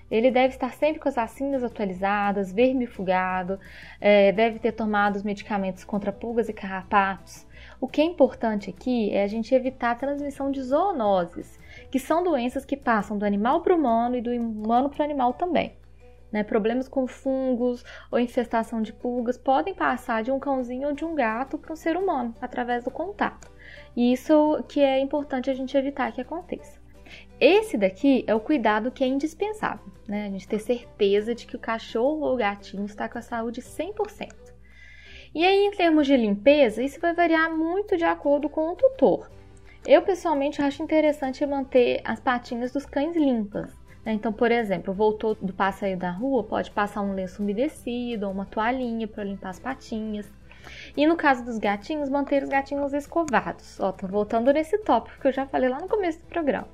Ele 0.10 0.32
deve 0.32 0.54
estar 0.54 0.72
sempre 0.74 1.00
com 1.00 1.10
as 1.10 1.16
vacinas 1.16 1.64
atualizadas, 1.64 2.54
vermifugado, 2.54 3.60
é, 4.00 4.32
deve 4.32 4.60
ter 4.60 4.72
tomado 4.72 5.16
os 5.16 5.24
medicamentos 5.24 5.84
contra 5.84 6.14
pulgas 6.14 6.48
e 6.48 6.54
carrapatos, 6.54 7.47
o 7.80 7.88
que 7.88 8.02
é 8.02 8.04
importante 8.04 8.70
aqui 8.70 9.12
é 9.12 9.24
a 9.24 9.28
gente 9.28 9.54
evitar 9.54 9.92
a 9.92 9.96
transmissão 9.96 10.50
de 10.50 10.62
zoonoses, 10.62 11.60
que 11.92 12.00
são 12.00 12.24
doenças 12.24 12.66
que 12.66 12.76
passam 12.76 13.18
do 13.18 13.26
animal 13.26 13.62
para 13.62 13.74
o 13.74 13.78
humano 13.78 14.16
e 14.16 14.22
do 14.22 14.32
humano 14.32 14.90
para 14.90 15.02
o 15.02 15.04
animal 15.04 15.34
também. 15.34 15.76
Né? 16.32 16.44
Problemas 16.44 16.88
com 16.88 17.08
fungos 17.08 17.86
ou 18.12 18.20
infestação 18.20 18.82
de 18.82 18.92
pulgas 18.92 19.38
podem 19.38 19.74
passar 19.74 20.24
de 20.24 20.32
um 20.32 20.40
cãozinho 20.40 20.90
ou 20.90 20.94
de 20.94 21.06
um 21.06 21.16
gato 21.16 21.58
para 21.58 21.72
um 21.72 21.76
ser 21.76 21.96
humano 21.96 22.36
através 22.42 22.84
do 22.84 22.92
contato. 22.92 23.50
E 23.96 24.12
isso 24.12 24.64
que 24.68 24.82
é 24.82 25.00
importante 25.00 25.50
a 25.50 25.54
gente 25.54 25.78
evitar 25.78 26.12
que 26.12 26.22
aconteça. 26.22 26.80
Esse 27.40 27.78
daqui 27.78 28.24
é 28.28 28.34
o 28.34 28.40
cuidado 28.40 28.92
que 28.92 29.04
é 29.04 29.08
indispensável, 29.08 29.86
né? 30.08 30.26
A 30.26 30.30
gente 30.30 30.48
ter 30.48 30.60
certeza 30.60 31.36
de 31.36 31.46
que 31.46 31.56
o 31.56 31.60
cachorro 31.60 32.26
ou 32.26 32.34
o 32.34 32.38
gatinho 32.38 32.86
está 32.86 33.08
com 33.08 33.20
a 33.20 33.22
saúde 33.22 33.62
100%. 33.62 34.47
E 35.38 35.46
aí, 35.46 35.67
em 35.67 35.70
termos 35.70 36.08
de 36.08 36.17
limpeza, 36.17 36.82
isso 36.82 37.00
vai 37.00 37.13
variar 37.13 37.56
muito 37.56 37.96
de 37.96 38.03
acordo 38.03 38.50
com 38.50 38.72
o 38.72 38.75
tutor. 38.75 39.29
Eu, 39.86 40.01
pessoalmente, 40.01 40.63
acho 40.63 40.82
interessante 40.82 41.46
manter 41.46 42.01
as 42.03 42.20
patinhas 42.20 42.72
dos 42.72 42.88
cães 42.88 43.15
limpas. 43.15 43.72
Né? 44.03 44.13
Então, 44.13 44.34
por 44.34 44.51
exemplo, 44.51 44.91
voltou 44.96 45.36
do 45.36 45.53
passeio 45.53 45.96
da 45.96 46.10
rua, 46.10 46.44
pode 46.44 46.72
passar 46.72 47.03
um 47.03 47.13
lenço 47.13 47.44
umedecido 47.44 48.25
ou 48.25 48.32
uma 48.32 48.48
toalhinha 48.48 49.08
para 49.08 49.25
limpar 49.25 49.50
as 49.50 49.60
patinhas. 49.60 50.27
E 50.98 51.06
no 51.06 51.15
caso 51.15 51.46
dos 51.46 51.60
gatinhos, 51.60 52.10
manter 52.10 52.41
os 52.41 52.50
gatinhos 52.50 52.91
escovados. 52.91 53.79
Ó, 53.79 53.91
tô 53.91 54.08
voltando 54.08 54.51
nesse 54.51 54.79
tópico 54.79 55.22
que 55.22 55.27
eu 55.27 55.32
já 55.32 55.46
falei 55.46 55.70
lá 55.70 55.79
no 55.79 55.88
começo 55.88 56.17
do 56.17 56.25
programa. 56.25 56.67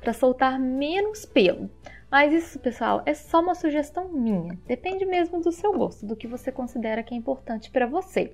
Para 0.00 0.12
soltar 0.12 0.58
menos 0.58 1.24
pelo. 1.24 1.70
Mas 2.10 2.32
isso, 2.32 2.58
pessoal, 2.60 3.02
é 3.04 3.12
só 3.12 3.40
uma 3.40 3.54
sugestão 3.54 4.08
minha. 4.08 4.58
Depende 4.66 5.04
mesmo 5.04 5.40
do 5.40 5.50
seu 5.50 5.72
gosto, 5.72 6.06
do 6.06 6.14
que 6.14 6.28
você 6.28 6.52
considera 6.52 7.02
que 7.02 7.14
é 7.14 7.16
importante 7.16 7.70
para 7.70 7.86
você. 7.86 8.32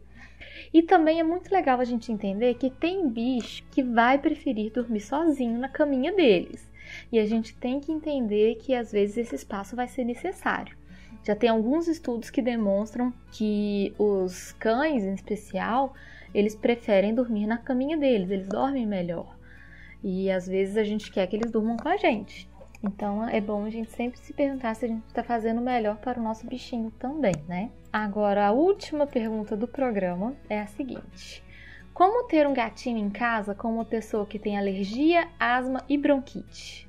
E 0.73 0.83
também 0.83 1.19
é 1.19 1.23
muito 1.23 1.51
legal 1.51 1.81
a 1.81 1.85
gente 1.85 2.13
entender 2.13 2.55
que 2.55 2.71
tem 2.71 3.09
bicho 3.09 3.65
que 3.71 3.83
vai 3.83 4.19
preferir 4.19 4.73
dormir 4.73 5.01
sozinho 5.01 5.59
na 5.59 5.69
caminha 5.69 6.13
deles. 6.13 6.71
E 7.11 7.19
a 7.19 7.27
gente 7.27 7.57
tem 7.57 7.81
que 7.81 7.93
entender 7.93 8.57
que 8.57 8.75
às 8.75 8.93
vezes 8.93 9.17
esse 9.17 9.35
espaço 9.35 9.75
vai 9.75 9.89
ser 9.89 10.05
necessário. 10.05 10.77
Já 11.25 11.37
tem 11.37 11.51
alguns 11.51 11.87
estudos 11.87 12.31
que 12.31 12.41
demonstram 12.41 13.13
que 13.33 13.95
os 13.99 14.53
cães, 14.53 15.05
em 15.05 15.15
especial, 15.15 15.95
eles 16.35 16.55
preferem 16.55 17.15
dormir 17.15 17.47
na 17.47 17.59
caminha 17.59 17.97
deles, 17.97 18.31
eles 18.31 18.49
dormem 18.49 18.87
melhor. 18.87 19.37
E 20.03 20.31
às 20.31 20.47
vezes 20.47 20.77
a 20.77 20.85
gente 20.85 21.11
quer 21.11 21.27
que 21.27 21.37
eles 21.37 21.51
durmam 21.51 21.77
com 21.77 21.89
a 21.89 21.97
gente. 21.97 22.49
Então 22.83 23.29
é 23.29 23.41
bom 23.41 23.65
a 23.65 23.71
gente 23.71 23.91
sempre 23.91 24.19
se 24.19 24.33
perguntar 24.33 24.75
se 24.75 24.87
a 24.87 24.89
gente 24.89 25.07
está 25.07 25.23
fazendo 25.23 25.61
melhor 25.61 25.97
para 25.99 26.19
o 26.19 26.23
nosso 26.23 26.47
bichinho 26.47 26.91
também, 26.93 27.35
né? 27.47 27.71
Agora, 27.93 28.47
a 28.47 28.53
última 28.53 29.07
pergunta 29.07 29.57
do 29.57 29.69
programa 29.69 30.35
é 30.49 30.61
a 30.61 30.67
seguinte: 30.67 31.43
Como 31.93 32.27
ter 32.27 32.47
um 32.47 32.55
gatinho 32.55 32.99
em 32.99 33.11
casa 33.11 33.55
com 33.55 33.75
uma 33.75 33.85
pessoa 33.85 34.25
que 34.25 34.39
tem 34.39 34.57
alergia, 34.57 35.29
asma 35.39 35.85
e 35.89 35.99
bronquite? 35.99 36.89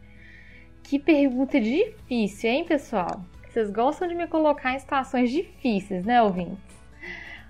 Que 0.84 0.98
pergunta 0.98 1.60
difícil, 1.60 2.50
hein, 2.50 2.66
pessoal? 2.66 3.26
Vocês 3.50 3.70
gostam 3.70 4.08
de 4.08 4.16
me 4.16 4.28
colocar 4.28 4.74
em 4.74 4.80
situações 4.80 5.30
difíceis, 5.30 6.06
né, 6.06 6.22
ouvintes? 6.22 6.72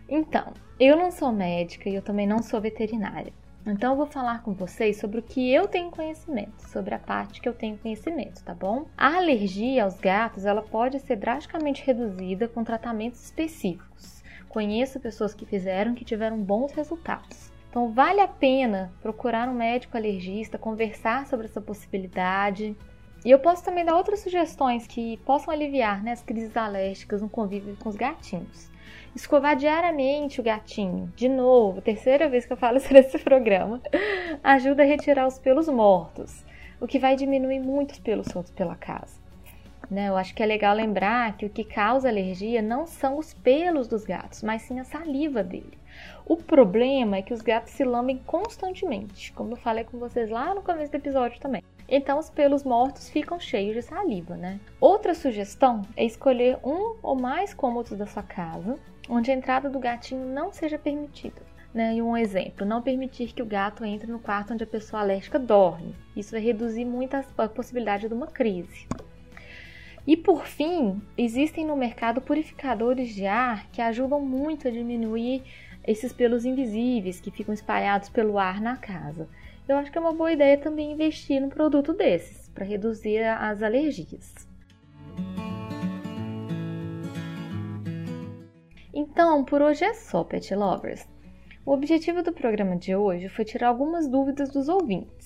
Então, 0.10 0.53
eu 0.80 0.98
não 0.98 1.12
sou 1.12 1.32
médica 1.32 1.88
e 1.89 1.96
eu 1.96 2.01
também 2.01 2.25
não 2.25 2.41
sou 2.41 2.60
veterinária. 2.60 3.32
Então 3.65 3.91
eu 3.91 3.98
vou 3.98 4.08
falar 4.08 4.41
com 4.41 4.53
vocês 4.53 4.98
sobre 4.98 5.20
o 5.20 5.24
que 5.24 5.53
eu 5.53 5.68
tenho 5.68 5.91
conhecimento, 5.91 6.68
sobre 6.68 6.96
a 6.96 7.00
parte 7.00 7.39
que 7.39 7.48
eu 7.48 7.53
tenho 7.53 7.77
conhecimento, 7.77 8.44
tá 8.44 8.56
bom? 8.56 8.88
A 8.98 9.18
alergia 9.18 9.84
aos 9.84 10.00
gatos, 10.00 10.46
ela 10.46 10.63
pode 10.63 11.00
ser 11.00 11.15
drasticamente 11.15 11.86
reduzida 11.86 12.48
com 12.48 12.63
tratamentos 12.63 13.24
específicos. 13.24 14.24
Conheço 14.50 15.00
pessoas 15.00 15.36
que 15.36 15.46
fizeram 15.46 15.94
que 15.94 16.03
tiveram 16.03 16.41
bons 16.41 16.72
resultados. 16.72 17.51
Então 17.70 17.91
vale 17.91 18.20
a 18.20 18.27
pena 18.27 18.91
procurar 19.00 19.48
um 19.48 19.53
médico 19.53 19.96
alergista, 19.96 20.58
conversar 20.58 21.27
sobre 21.27 21.46
essa 21.46 21.62
possibilidade. 21.62 22.75
E 23.24 23.30
eu 23.30 23.38
posso 23.38 23.63
também 23.63 23.86
dar 23.86 23.96
outras 23.96 24.22
sugestões 24.22 24.88
que 24.88 25.18
possam 25.18 25.53
aliviar 25.53 26.03
né, 26.03 26.13
as 26.13 26.24
crises 26.24 26.58
alérgicas 26.58 27.22
no 27.22 27.30
convívio 27.30 27.77
com 27.77 27.89
os 27.89 27.96
gatinhos. 27.96 28.71
Escovar 29.15 29.55
diariamente 29.55 30.39
o 30.39 30.43
gatinho, 30.43 31.12
de 31.15 31.27
novo, 31.27 31.81
terceira 31.81 32.29
vez 32.29 32.45
que 32.45 32.53
eu 32.53 32.57
falo 32.57 32.77
isso 32.77 32.93
nesse 32.93 33.19
programa, 33.19 33.81
ajuda 34.43 34.83
a 34.83 34.86
retirar 34.86 35.27
os 35.27 35.38
pelos 35.38 35.67
mortos, 35.67 36.45
o 36.79 36.88
que 36.88 37.00
vai 37.00 37.15
diminuir 37.15 37.60
muitos 37.60 38.00
pelos 38.00 38.27
soltos 38.27 38.51
pela 38.51 38.75
casa. 38.75 39.19
Né? 39.89 40.07
Eu 40.07 40.15
acho 40.15 40.33
que 40.33 40.41
é 40.41 40.45
legal 40.45 40.74
lembrar 40.74 41.36
que 41.36 41.45
o 41.45 41.50
que 41.50 41.65
causa 41.65 42.07
alergia 42.07 42.62
não 42.62 42.88
são 42.88 43.17
os 43.17 43.33
pelos 43.33 43.89
dos 43.89 44.05
gatos, 44.05 44.41
mas 44.41 44.62
sim 44.62 44.79
a 44.79 44.86
saliva 44.86 45.43
dele. 45.43 45.77
O 46.25 46.38
problema 46.38 47.17
é 47.17 47.21
que 47.21 47.33
os 47.33 47.41
gatos 47.41 47.74
se 47.74 47.83
lambem 47.83 48.17
constantemente, 48.25 49.33
como 49.33 49.51
eu 49.51 49.57
falei 49.57 49.83
com 49.83 50.00
vocês 50.00 50.29
lá 50.29 50.55
no 50.55 50.62
começo 50.62 50.89
do 50.89 50.95
episódio 50.95 51.41
também. 51.41 51.62
Então 51.91 52.17
os 52.17 52.29
pelos 52.29 52.63
mortos 52.63 53.10
ficam 53.10 53.38
cheios 53.38 53.75
de 53.75 53.81
saliva, 53.81 54.38
né? 54.38 54.62
Outra 54.79 55.13
sugestão 55.13 55.81
é 55.98 56.05
escolher 56.05 56.57
um 56.63 56.95
ou 57.03 57.15
mais 57.15 57.53
cômodos 57.53 57.98
da 57.98 58.07
sua 58.07 58.24
casa 58.24 58.79
onde 59.10 59.29
a 59.29 59.33
entrada 59.33 59.69
do 59.69 59.77
gatinho 59.77 60.25
não 60.25 60.53
seja 60.53 60.79
permitida. 60.79 61.41
Né? 61.74 61.95
E 61.95 62.01
um 62.01 62.15
exemplo, 62.15 62.65
não 62.65 62.81
permitir 62.81 63.33
que 63.33 63.41
o 63.41 63.45
gato 63.45 63.83
entre 63.83 64.10
no 64.10 64.19
quarto 64.19 64.53
onde 64.53 64.63
a 64.63 64.67
pessoa 64.67 65.01
alérgica 65.01 65.38
dorme. 65.38 65.95
Isso 66.15 66.31
vai 66.31 66.41
reduzir 66.41 66.86
muito 66.86 67.15
a 67.15 67.48
possibilidade 67.50 68.07
de 68.07 68.13
uma 68.13 68.27
crise. 68.27 68.88
E 70.07 70.17
por 70.17 70.45
fim, 70.45 71.01
existem 71.17 71.65
no 71.65 71.75
mercado 71.75 72.21
purificadores 72.21 73.13
de 73.13 73.25
ar 73.25 73.67
que 73.69 73.81
ajudam 73.81 74.19
muito 74.19 74.67
a 74.67 74.71
diminuir 74.71 75.43
esses 75.86 76.12
pelos 76.12 76.45
invisíveis 76.45 77.19
que 77.19 77.31
ficam 77.31 77.53
espalhados 77.53 78.10
pelo 78.10 78.38
ar 78.38 78.60
na 78.62 78.77
casa. 78.77 79.27
Eu 79.72 79.78
acho 79.78 79.90
que 79.90 79.98
é 79.98 80.01
uma 80.01 80.12
boa 80.12 80.34
ideia 80.34 80.58
também 80.58 80.92
investir 80.92 81.40
num 81.40 81.48
produto 81.48 81.94
desses 81.94 82.50
para 82.50 82.66
reduzir 82.66 83.24
as 83.24 83.63
alergias. 83.63 84.46
Então, 88.94 89.46
por 89.46 89.62
hoje 89.62 89.86
é 89.86 89.94
só, 89.94 90.25
Pet 90.25 90.54
Lovers. 90.54 91.08
O 91.66 91.72
objetivo 91.72 92.22
do 92.22 92.34
programa 92.34 92.75
de 92.75 92.94
hoje 92.94 93.30
foi 93.30 93.46
tirar 93.46 93.70
algumas 93.70 94.10
dúvidas 94.10 94.51
dos 94.51 94.68
ouvintes. 94.68 95.21